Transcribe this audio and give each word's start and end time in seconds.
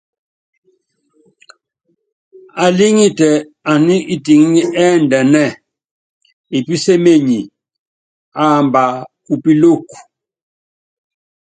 Alíŋitɛ 2.63 3.29
aní 3.71 3.95
itiŋí 4.13 4.61
ɛ́ndɛnɛ́ɛ, 4.85 5.57
epísémenyi, 6.57 7.39
aamba 8.41 8.83
kupíluku. 9.25 9.95